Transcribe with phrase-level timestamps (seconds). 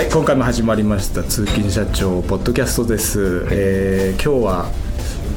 [0.00, 4.70] はい今回も始まりました通勤社長ポッドキャストです、えー今日は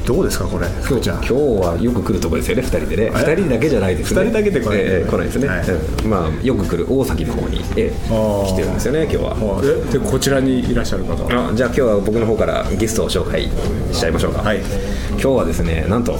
[0.06, 1.16] どうですかこれ福ちゃん。
[1.18, 3.02] 今日はよく来るところですよね2人でね。
[3.04, 4.22] え？2人だけじゃないですね。
[4.22, 4.78] 二人だけで来ない？
[4.78, 5.68] ええ来ないですね、はい。
[5.68, 9.60] うんまあよく来る大崎の方に、えー来てるんですよね今日は。
[9.62, 11.50] えでこちらにいらっしゃる方は？
[11.50, 13.50] あじゃあ今日は僕の方からゲストを紹介
[13.92, 14.60] しちゃいましょうか、はい。
[15.10, 16.16] 今日はですねなんと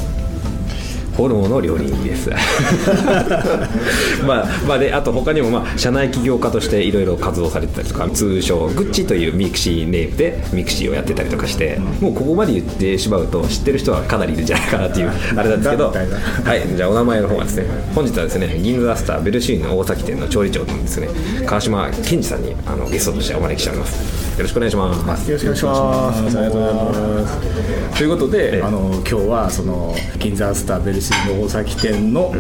[1.16, 2.30] ホルモンの料理人です。
[4.27, 16.77] まあまあであと他にもまあ社内起業家としていろいろ活動されてたりとか通称グッチというミクシーネームでミクシーをやってたりとかしてもうここまで言ってしまうと知ってる人はかなりいるんじゃないかなっていうあれなんですけどはい。
[16.77, 21.09] じゃあお名前の方はですね本日はですね銀座スターベルシーヌ大崎店の調理長のですね
[21.46, 24.24] 川島健二さんにあのゲストとしてお招きしております。
[24.37, 25.30] よろしくお願いします。
[25.30, 26.18] よろしくお願いします。
[26.18, 27.98] ありがとうございます。
[27.98, 32.35] ということで、ええあの今日はその銀座スターベルシーの大崎店の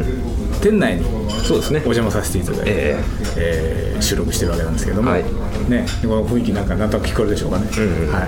[0.62, 1.04] 店内に
[1.44, 1.80] そうですね。
[1.80, 3.04] お邪魔させていただいて、え
[3.36, 3.96] え。
[3.98, 5.24] ー収録してるわけなんですけども、はい。
[5.68, 7.66] ねこの雰囲気なんかなんとなく聞こえるでしょうかね。
[7.66, 8.26] は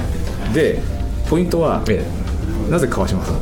[0.51, 0.55] い。
[0.55, 0.81] で
[1.29, 2.05] ポイントは、え
[2.71, 3.37] なぜ川島さん？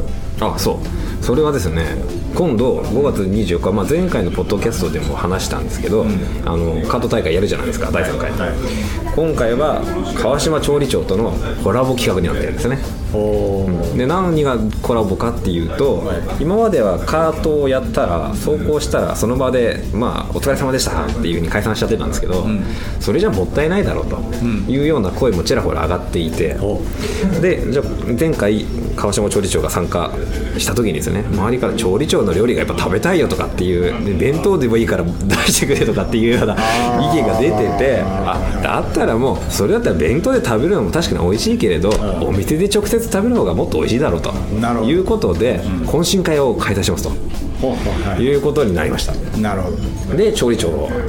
[0.54, 1.24] あそう。
[1.24, 1.96] それはですね
[2.34, 6.04] 今度5月24日、まあ、前回のポッドキャストでも話したんですけど、
[6.44, 8.54] あのカート大会やるじゃないですか第3回、はい。
[9.14, 9.80] 今回は
[10.20, 12.78] 川島調理長とのコラボ企画になってるんですね
[13.96, 16.02] で何がコラボかっていうと、
[16.40, 22.46] 今まではカートをやったら走行したらその場で「まあお疲れ様でした」っていうふうに解散しちゃってたんですけど、
[23.00, 24.18] それじゃもったいないだろうと。
[24.68, 26.80] いうような声もちらほら上がっていて、お。
[27.40, 27.84] でじゃあ
[28.18, 28.64] 前回
[28.96, 30.12] 川島調理長が参加
[30.58, 44.32] した時にですね周りから調理長の料理がやっぱ食べたいよとかっていうで弁当でもいいから出してくれとかっていうような意見が出ててあだったらもうそれだったら弁当で食べるのも確かに美味しいけれどお店で直接食べる方がもっと美味しいだろうと
[44.84, 48.22] いうことで懇親会を開催しますとい。
[48.22, 49.14] いうことになりました。
[49.38, 50.16] なるほど。
[50.16, 50.68] で調理長、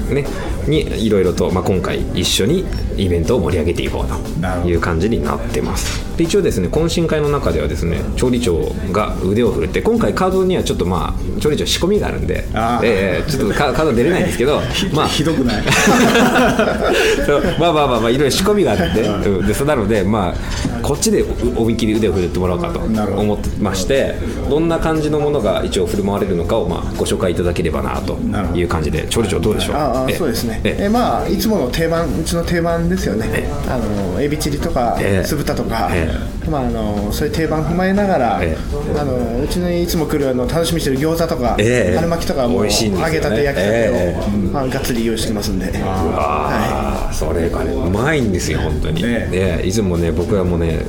[0.10, 0.26] ね、
[0.68, 2.64] にいろいろと、まあ、今回一緒に
[2.96, 6.06] イベントを盛り上げていこうという感じになってます。
[6.16, 12.46] で一応ですね懇親会の中ではですね調理長が腕を振るって今回カードにはちょっとまあ調理長仕込みがあるんで
[12.84, 14.62] えーちょっとカ カード出れないんですけど
[14.94, 15.08] まあ。
[15.10, 15.64] ひどくない？
[17.60, 24.14] まあまあまあまあいろいろ仕込みがあるんで,、うん、でそうなのでまあこっちでお思いっきり腕を振るってもらおうかと思ってまして
[24.50, 28.14] どんな感じのものが一応振る舞われるのかをまあご紹介いただければなと
[28.56, 29.76] いう感じで調理長どうでしょう？
[29.76, 30.62] ああえそうですね。
[30.64, 30.90] ええ。
[30.90, 33.48] まあいつもの定番うちの定番ですよね。
[33.68, 35.28] あのエビチリとかええ。
[35.28, 36.08] 酢豚とかえ
[36.50, 38.58] まああのそういう定番踏まえながらえ
[38.98, 41.96] あのうちのいつも来るあの楽しみにしてる餃子とかええ。
[41.96, 42.70] 春巻きとかもね。
[42.70, 45.72] 揚げたて焼きたてえをまあがっつり用意してますんで。
[45.84, 49.04] ああそれがねうまいんですよ本当に。
[49.04, 50.86] ねねいつもね僕はもうね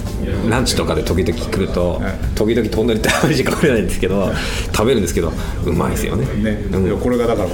[0.48, 2.00] ランチとかで時々来ると
[2.34, 4.30] 時々飛んでるってあまり時間かけないんですけど
[4.72, 5.32] 食べるんですけど
[5.64, 6.26] うまいですよね。
[6.42, 7.00] ね、うん。
[7.00, 7.48] これがだから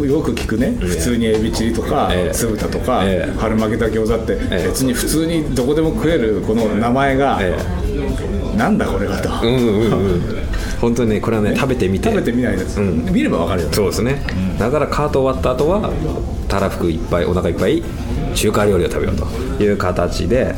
[0.00, 0.72] よく聞くね。
[0.78, 2.34] 普通にエビチリとかええ。
[2.34, 3.38] 酢豚とかええ。
[3.38, 4.66] 春巻きだ餃子ってええ。
[4.66, 7.56] 別に普通にどこでも食えるこの名前がえ
[8.56, 9.28] なんだこれがと。
[9.46, 10.22] うんうんうん。
[10.80, 12.10] 本当にねこれはね食べてみて。
[12.10, 12.80] 食べてみないです。
[12.80, 13.74] 見ればわかるよね。
[13.74, 14.22] そうですね、
[14.58, 15.90] だからカート終わった後は
[16.48, 17.82] たらふくいっぱいお腹いっぱい
[18.34, 20.54] 中華料理を食べようという形で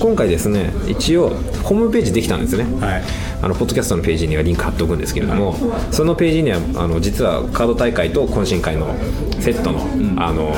[0.00, 1.30] 今回ですね一応
[1.62, 3.02] ホームページできたんですね、はい
[3.42, 5.56] あのポッドキャストのページにはリンク貼っておくんですけれども、
[5.90, 8.94] そのページにはあの実はカード大会と懇親会の
[9.40, 9.80] セットの,、
[10.22, 10.52] あの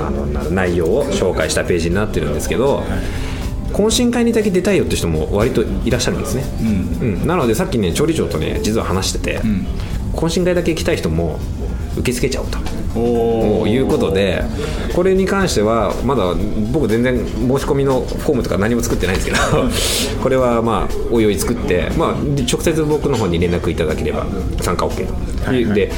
[0.00, 2.82] あのな内容を紹介したページになってるんですけど、
[3.72, 6.44] 懇親会にだけ出たいよって人も割といらっしゃるんですね、
[7.02, 7.26] うん。
[7.26, 9.40] なのでさっきね調理長とね実は話してて、
[10.14, 11.38] 懇親会だけ行きたい人も
[11.94, 12.58] 受け付けちゃおうと。
[12.96, 14.42] おということで
[14.94, 16.34] これに関してはまだ
[16.72, 19.38] 僕全然申し込みのフォームとか何も作ってないんですけど
[20.22, 22.08] これはまあおいおい作って、まあ、
[22.50, 24.26] 直接僕の方に連絡いただければ
[24.60, 25.74] 参加 OK と、はいはい。
[25.74, 25.90] で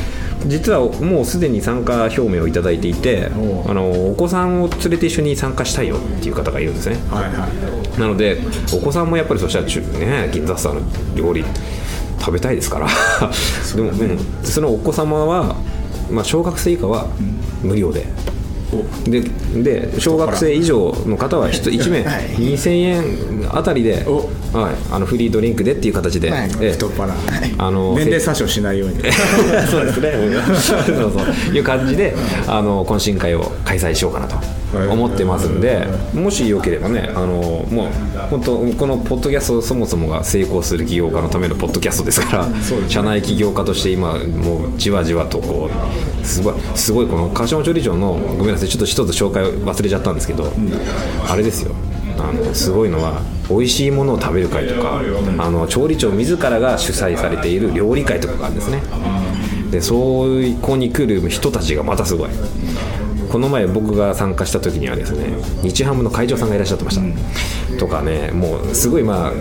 [0.47, 6.99] 実はもうすでに参加表明をいただいていておあのお子さんを連れて一緒に参加したいよっていう方がいるんですね。
[7.11, 7.49] はいは
[7.97, 8.01] い。
[8.01, 8.39] なので
[8.73, 10.81] お子さんもやっぱりそしたらね銀座スターの
[11.17, 11.45] 料理
[12.19, 12.87] 食べたいですから。
[13.75, 14.19] でも、うん。
[14.43, 15.57] そのお子様は、
[16.11, 17.09] まあ、小学生以下は
[17.63, 18.07] 無料で。
[19.05, 19.21] で
[19.63, 22.03] で小学生以上の方は 1, 名。
[22.03, 22.25] はい。
[22.31, 24.29] 2000円あたりで、お。
[24.57, 26.51] はい、あのフリードリンクでっていう形で、はい。
[26.61, 26.73] ええ。
[26.73, 27.15] 太っ腹。
[27.59, 28.97] あの年齢詐称しないように。
[29.71, 30.13] そうですね。
[30.59, 31.55] そうそう。
[31.55, 32.15] いう感じで
[32.49, 34.37] あの懇親会を開催しようかなと
[34.91, 42.49] 思ってますんで、もしよければね、あのもう本当このポッドキャストそもそもが成功する起業家のためのポッドキャストですから、
[42.89, 45.71] 社内起業家として今もうじわじわとこ
[46.23, 50.53] うすごいすごいこの川島調理長のごめんなさいちょっと一つ紹介忘れちゃったんですけど、
[51.29, 51.75] あれですよ。
[52.19, 53.21] あのすごいのは
[53.51, 55.03] 美味しいものを食べる会とか
[55.39, 58.83] あの調理長自らが主催されている料理会とかがあるんですね。
[59.71, 62.31] でそういう子に来る人たちがまたすごい
[63.31, 65.31] この前僕が参加した時にはですね
[65.63, 67.03] 日ハムの会長さんがいらっしゃってました、
[67.77, 69.33] とかねもうすごいまあ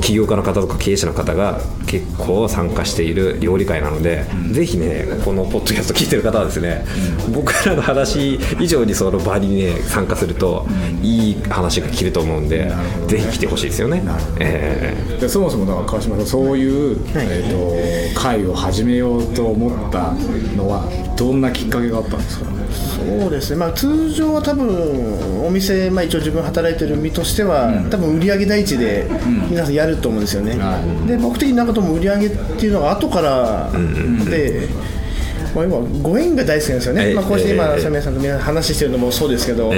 [0.00, 6.84] 起業家の方とか経営者の方が結構参加している料理会なので、ぜひねこのポッドキャスト聞いてる方はですね、
[7.32, 10.66] 僕らの話以上にその場にね参加すると、
[11.02, 12.72] いい話が聞けると思うんで
[13.06, 14.02] ぜひ来てほしいですよね。
[14.40, 20.12] えーでそもそもだから川島さんそういう、えー、と会を始めようと思った
[20.56, 20.84] のは
[21.16, 29.06] どんなきっかけがあったんですかそうですね、まあ、通常は多分お店、まあ、一応自分働いてる身としては、多分売上第一で
[29.50, 30.56] 皆さんやると思うんですよね、
[31.06, 32.18] で僕的になんかとも売上っ
[32.58, 33.70] ていうのが後から
[34.30, 34.68] で、
[35.54, 37.80] まあ、今ご縁が大好きなんですよね、ええまあ、こうして今ええ。
[37.80, 39.70] サミヤさんと皆さん話してるのもそうですけど、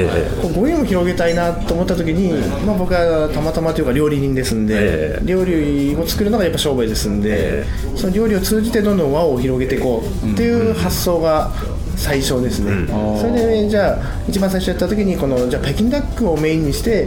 [0.55, 2.32] ご縁を広げたいなと思った時に、
[2.64, 5.26] まあ、僕はたまたまというか料理人ですんで、ええ。
[5.26, 7.64] 料理を作るのがやっぱ商売ですんで、
[7.96, 11.50] その料理を通じてどんどん輪を広げていこうっていう発想が
[11.96, 12.87] 最初ですね、
[13.20, 13.32] それ
[13.62, 13.99] でじゃあ
[14.29, 17.06] 一番最初やった時にこのじゃあ北京ダックをメインにして、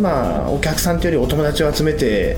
[0.00, 2.36] まあお客さんというよりお友達を集めて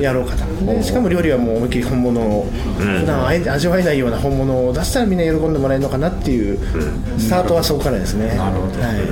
[0.00, 2.46] やろうかと、でしかも料理はもう思いっきり本物を、
[2.78, 6.58] 普段あえて味わえないような本物を出したらみんな喜んでもらえるのかなっていう
[7.18, 8.50] スタートはそこからですね、は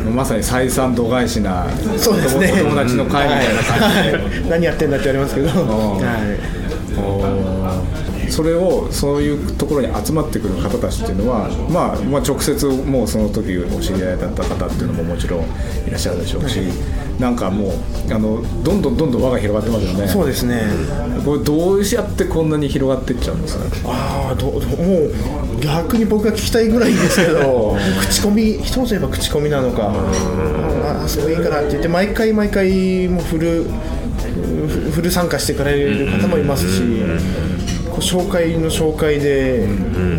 [0.06, 0.10] い。
[0.10, 2.52] まさに採算度外視なそうですね。
[2.52, 4.50] お友達の会みたいな感じで、はい。
[4.50, 6.04] 何やってんだって言われますけど、は
[6.52, 16.60] いそれをそういうところに集まってくる方たちっていうのは、まあ、まあ直接もうその時お知り合いだった方っていうのももちろんいらっしゃるでしょうし、
[17.18, 17.72] なんかもう
[18.12, 20.08] あのどんどんどんどん輪が広がってますよね。
[20.08, 20.62] そうですね。
[21.24, 23.64] これどうやってこんなに広がっていっちゃうんですか？
[23.86, 25.12] ああどうどうもう
[25.60, 27.76] 逆に僕が聞きたいぐらいですけど
[28.08, 29.92] 口コミ一つ言えば口コミなのか。
[30.84, 33.64] ああそういいからって言って毎回毎回もうフル
[34.68, 36.82] フフル参加してくれる方もいますし
[38.00, 39.66] 紹介の紹介で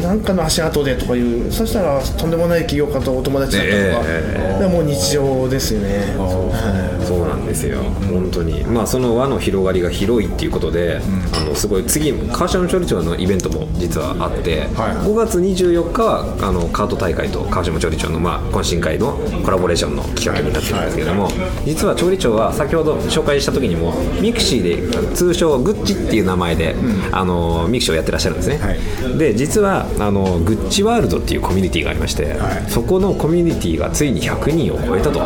[0.01, 7.05] 何かの足跡でとかいうそしたらとんでもない起業家とお友達だったとか、えでもう日常ですよね、はい。
[7.05, 10.99] そうなんですよ、本当に、まあ、その輪の広がりが広いっていうことで、
[11.33, 14.67] あのすごい次、川島調理長のイベントも実はあって、はい。
[15.07, 21.29] 5月24日はあのカート大会と川島調理長の、まあ、懇親会のコラボレーションの企画になってるんですけども、
[21.65, 26.75] 実は調理長は先ほど紹介した時にも、ミクシーで通称グッチっていう名前で、
[27.11, 28.57] あのミクシーをやってらっしゃるんですね。
[28.57, 29.17] はい。
[29.17, 32.35] で実はあのグッチワールドっていうコミュニティがありまして、
[32.67, 35.19] そこのコミュニティがついに100人を超えたと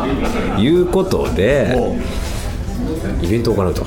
[0.60, 1.76] いうことで
[3.22, 3.84] イベントを行うと。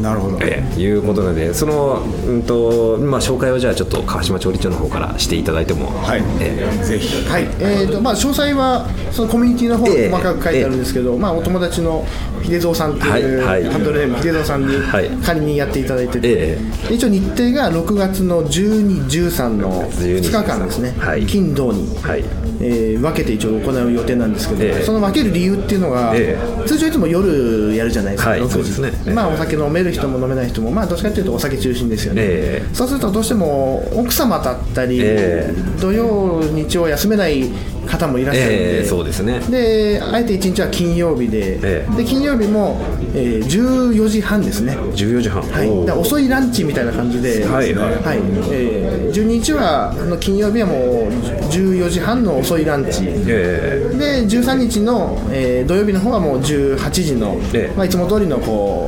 [0.00, 0.38] なるほど。
[0.40, 6.22] ええいうことなのでその、うんとまあ、紹介をじゃあちょっと川島調理長の方からしていただいても、はい。
[6.40, 6.84] ええ。
[6.84, 7.28] ぜひ。
[7.28, 7.42] はい。
[7.58, 12.06] えーとまあ、詳細はそのコミュニティの方細かく書いてあるんですけど、まあ、お友達の
[12.48, 13.72] 秀蔵さんっていう、はいはい。
[13.72, 15.08] ハンドルネーム秀蔵さんにはい。
[15.24, 16.58] 仮にやっていただいてて、
[16.90, 21.26] 一応日程が6月の12、13の2日間ですね、はい。
[21.26, 22.24] 金、土に、はい。
[22.60, 24.82] えー分けて一応行う予定なんですけど、ええ。
[24.82, 26.36] その分ける理由っていうのが、え
[26.66, 28.52] 通常いつも夜やるじゃないですか、はい6時。
[28.52, 28.92] そうですね。
[29.06, 29.12] ええ。
[29.12, 32.74] まあ、お酒飲める人も飲めない人も、まあ、どっちかというとお酒中心ですよね、ええ。
[32.74, 37.48] そうするとどうしても奥様だったり、え土曜、日曜休めない
[37.86, 39.40] 方もいらっしゃるんで、ええそうですね。
[39.50, 41.96] であえて1日は金曜日で,、ええ。
[41.96, 42.80] で金曜日も、
[43.14, 44.76] えー14時半ですね。
[44.76, 48.18] 14時半、はい、だ遅いランチみたいな感じで、はいはい。
[48.52, 51.08] えー12日はあの金曜日はもう
[51.50, 57.76] 14時半の遅いランチ、えで13日の、えー土曜日の方はもう18時の、ええ。
[57.76, 58.87] まあ、いつも通りのこ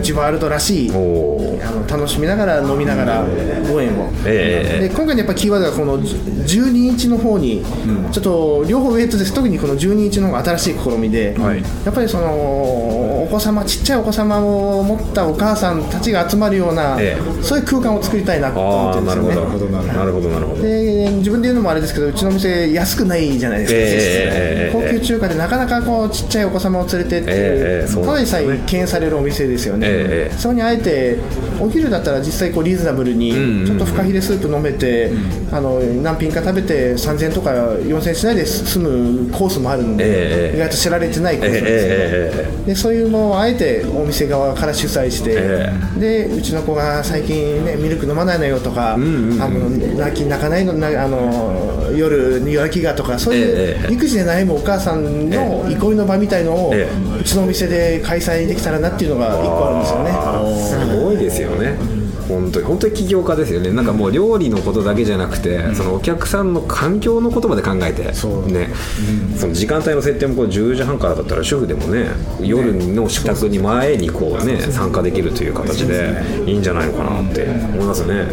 [0.00, 3.22] グッチワールドらしいあの楽しみながら飲みながら
[3.70, 7.62] ご縁を、ええで今回のやっぱキーワードがこの12日の方に、
[8.10, 9.34] ちょっと両方ウェイトです。
[9.34, 11.62] 特にこの12日の方が新しい試みで、はい。
[11.84, 12.99] やっぱりそのお
[13.30, 20.62] 子様ちっちゃいお子様を持ったお母さんたちが集まるような、えそういう空間を作りたいなと思ってるんですなるほどなるほどなるほど。
[20.62, 31.18] で自分で言うのもあれですけどうちの店安くないじゃないですか、ええ高級中華でなかなかこうちっちゃいお子様を連れてっていう、ただでさえ敬遠されるお店ですよね、ええそこにあえて
[31.60, 35.12] お昼だったら実際こうリーズナブルにんうんちょっとフカヒレスープ飲めて、
[35.52, 40.04] あの何品か食べて3000円とか4000円しないで済むコースもあるので、
[40.48, 56.88] ええ意外と知られてないコースえなんですよ、ええでそういうのをあえてお店側から主催して、えでうちの子が最近、ね、ミルク飲まないのよとか、あの泣き泣かないのなあの夜に夜泣きがとかそういええう育児で悩むお母さんの憩いの場みたいのを、え
[57.20, 60.90] うちのお店で開催できたらなっていうのが一個あるんですよね。
[60.90, 63.70] すごいですよね本当に本当に起業家ですよね。
[63.70, 68.50] なんかもう料理のことだけじゃなくて、そのお客さんの環境のことまで考えてそう。
[68.50, 68.68] ね、
[69.36, 72.08] その時間帯の設定もこう10時半からだったら主婦でもね
[72.40, 78.26] 夜の支度に前にこうね参加できるという形でいいんじゃないのかなって思いますね。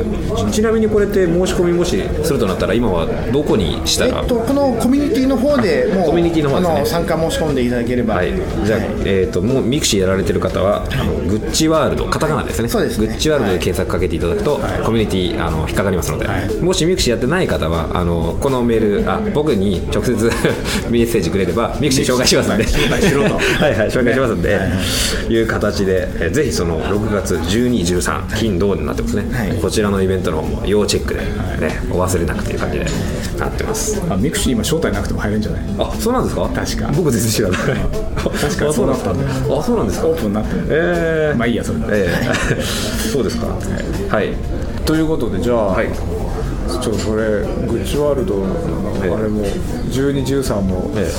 [0.52, 6.86] ちちなみにこれって申し込みもしするとなったら今はどこにしたら、えっと、このコミュニティの方でもうコミュニティの方ですね。
[6.86, 8.34] 参加申し込んでいただければ、はい、
[8.66, 12.68] じゃあ、えー、ともうミクシーやられてる方は、あのグッチワールドカタカナですね。
[12.68, 13.08] そうですね。
[13.08, 16.28] グッチワールドで検索かけていただくと、コミュニティあの引っかかりますので、
[16.62, 20.14] もしミクシーやってない方はあのこのメールあ僕に直接
[20.90, 22.64] メッセージくれればミクシー紹介しますんで。
[22.66, 23.76] 紹介しろとはい。
[23.78, 23.90] はい。
[23.90, 24.60] 紹介しますんで、
[25.30, 25.42] い。
[25.42, 29.58] う形で、えーぜひその6月12、13金土になってますね、はい。
[29.62, 32.86] こちらのイベントの方も要チェックで、ねお忘れなくという感じで
[33.40, 34.02] なってます。
[34.10, 35.62] あミクシー今招待なくても入れるんじゃない？
[35.80, 36.50] あそうなんですか？
[36.54, 36.92] 確か。
[36.96, 37.60] 僕全然知らない。
[37.60, 40.08] 確かそうだったんだあそうなんですか？
[40.08, 42.08] オープンになってるえー、まあいいやそれえ
[42.58, 42.62] え
[43.12, 43.48] そうですか
[44.10, 44.34] はい。
[44.86, 45.88] ということでじゃあ、はい。
[46.68, 47.24] ちょっとこれ
[47.68, 49.24] グッチワールドのあええ。
[49.24, 51.10] れも1213もえ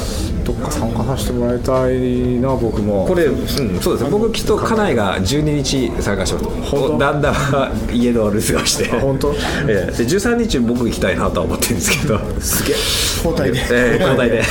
[0.44, 1.96] どっか参加させてもらいたい
[2.40, 3.06] な僕も。
[3.06, 3.46] これ、うん、
[3.80, 4.10] そうですね。
[4.10, 6.98] 僕きっと家内が12日参加します本当？
[6.98, 8.90] 旦那は家の留守をして。
[8.94, 9.32] あ本当？
[9.32, 9.92] ええ。
[9.92, 12.18] で13日僕行きたいなとは思ってるんですけど。
[12.40, 12.76] すげえ。
[13.24, 14.42] 交代で、ええ交代で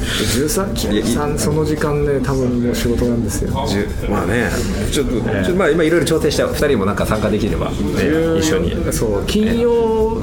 [0.00, 3.52] 13 13その時間ね多分もう仕事なんですよ。
[4.08, 4.50] まあね。
[4.90, 7.76] ちょっと、ちょっとまあ今いろいろ調整して2人もなんか参加できれば、ね、
[8.38, 8.92] 一緒に。
[8.92, 10.20] そう金曜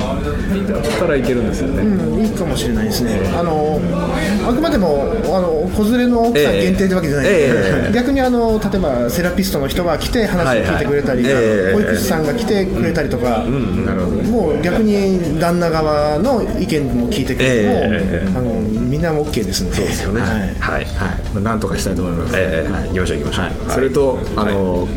[0.54, 3.80] 日だったらいけるんですよね、うん、いいかもしれないですね、あの
[4.48, 7.48] あくまでもあの子連れの奥さん限定ってわけじゃないんで、ええ。
[7.48, 20.32] ええ逆にあの例えばセラピストの人が来て話を聞いてくれたり、はいはいええ保育士さんが来てくれたりとか、もう逆に旦那側の意見も聞いてくれても、ええあのみんな OK ですので、そうですよね、はい。
[20.32, 20.50] はい。
[20.60, 20.86] はい。
[20.86, 20.86] ま
[21.38, 23.54] あ、なんとかしたいと思います、ええ行きましょう行きましょう、はい。
[23.70, 24.88] それと、あの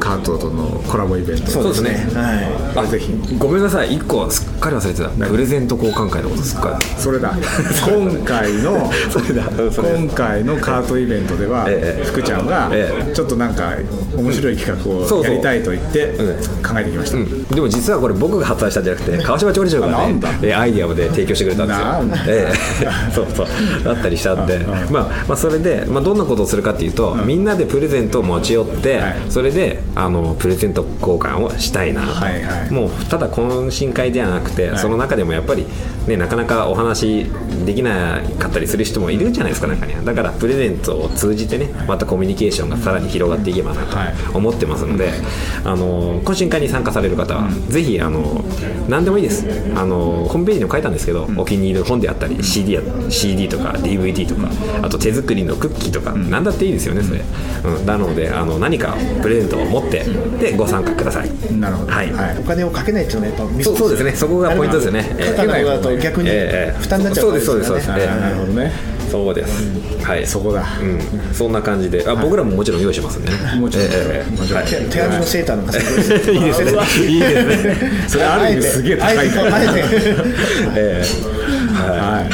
[0.00, 2.86] カートとのコラボイベントそうですね、はい。
[2.86, 3.12] あぜひ。
[3.38, 3.98] ごめんなさい。
[3.98, 5.26] 1個すっかり忘れてた。
[5.28, 7.32] プレゼント交換会のことすっかりそれだ。
[7.86, 9.44] 今回の それだ。
[9.56, 13.14] 今回のカートイベントでは、ええ福ちゃんがええ。
[13.14, 13.72] ちょっとなんか
[14.16, 16.36] 面白い企画をやりたいと言ってうん。
[16.62, 17.44] 考えてきました、うん。
[17.44, 19.88] でも実はこれ僕が発案したんじゃなくて川島調理長が
[20.40, 21.86] ねアイディアで提供してくれたんですよ。
[21.86, 22.16] なんだ。
[22.26, 22.52] え
[22.82, 23.12] え。
[23.14, 23.46] そうそう。
[23.84, 24.46] だったりしたん。
[24.46, 24.58] で
[24.90, 29.16] まあまあそれでまあどんなことをするかっていうとみんなでプレゼントを持ち寄ってはい。
[29.28, 32.06] それであのプレゼント交換をしたいな。
[32.06, 32.70] とはいはい。
[32.70, 35.66] もうただ懇親会ではなくてその中でもやっぱり
[36.06, 37.26] ねなかなかお話
[37.64, 40.02] できなかったりする人もいるじゃないですか中には。
[40.02, 45.10] だからプレゼントを通じてねまたコミュニケーションがさらに広がっていけばなとはい思ってますので、
[45.64, 48.44] あの懇親会に参加される方は、ぜひあの
[48.88, 49.46] 何でもいいです。
[49.74, 54.48] あのホームページにも書いたんですけど、お気に入りの本であったり CD, や CD とか DVD とか
[54.82, 57.20] あと手作りのクッキーとか、何だっていいですよねそれ、
[57.64, 60.04] うん、なのであの何かプレゼントを持って
[60.38, 61.30] でご参加ください。
[61.58, 61.92] なるほど。
[61.92, 62.38] はい、はい。
[62.38, 64.12] お金をかけないっていうのはやっぱそうですね。
[64.12, 65.16] そこがポイントですよね。
[65.18, 65.36] ええ。
[65.36, 68.72] かけない方だと逆にええ負担になっちゃうそうですそうですそうです、からねええなるほどね。
[69.10, 70.26] そうです、はい。
[70.26, 70.64] そこだ。
[70.80, 72.04] うん、そんな感じで。
[72.08, 73.36] あ、僕らももちろん用意しますんでね。
[73.60, 73.86] もちろん。
[73.86, 74.62] ええええもちろん。
[74.62, 74.70] はい。
[74.70, 76.70] 手手編みのセーターなんかすごい いいですね。
[77.06, 77.76] いいですね。
[78.08, 79.76] それある意味すげえ高いあえてあえて。
[80.76, 81.36] ええ。
[81.74, 82.24] ははい。
[82.24, 82.28] わ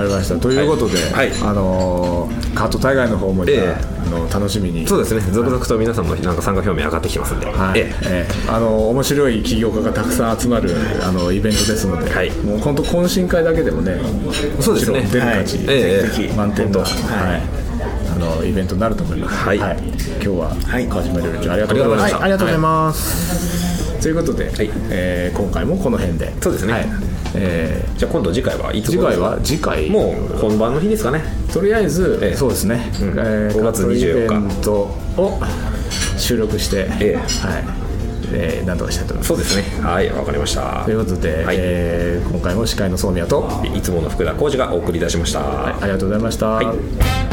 [0.00, 0.36] かりました。
[0.38, 1.32] ということで、はい。
[1.42, 3.76] あのーカート大会の方も今、ええ。
[4.06, 4.82] あの楽しみに。
[4.82, 4.86] い。
[4.86, 5.20] そうですね。
[5.32, 7.46] 続々と皆さんのなんか参加表明上がってきてますんで。
[7.46, 7.78] はい。
[7.78, 8.26] ええ。
[8.26, 12.30] えあの面白い起業家がたくさん集まるあのイベントですので、はい。
[12.30, 13.98] もう本当懇親会だけでもね
[14.60, 15.00] そうですね。
[15.00, 15.66] もちろん出る価値、はい。
[15.68, 17.42] ええぜひ満点の、本はい。
[18.12, 19.36] あのイベントになると思います。
[19.36, 19.56] はい。
[19.56, 19.68] 今
[20.20, 20.88] 日ははい。
[20.88, 22.16] 川島料理長ありがとうございました。
[22.16, 24.70] はいありがとうございます、ということで、はい。
[24.90, 26.72] えー今回もこの辺で、そうですね。
[26.72, 29.38] はいええじゃあ今度次回はいつー次回は？
[29.42, 29.90] 次回？
[29.90, 31.22] もう本番の日ですかね。
[31.52, 34.72] とりあえず、ええそうですね、んえー5月24日カートイベント
[35.22, 35.40] を
[36.18, 37.24] 収録して、ええはい
[38.32, 39.28] えー、なんとかしたいと思います。
[39.28, 39.82] そうですね。
[39.82, 40.90] はい、わかりましたと。
[40.90, 45.66] いうことで、はいえー今回も司会の宗宮と、いつもの福田浩二がお送りいたしました。
[45.66, 46.60] ありがとうございました。
[46.62, 47.29] い